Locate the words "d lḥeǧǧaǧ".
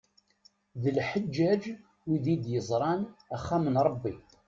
0.81-1.63